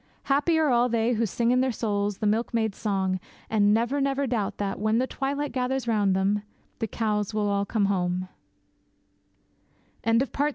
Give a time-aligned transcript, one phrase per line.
[0.23, 3.19] Happy are all they who sing in their souls the milkmaid's song,
[3.51, 6.41] and never, never doubt that, when the twilight gathers round them,
[6.79, 8.27] the cows will all come home!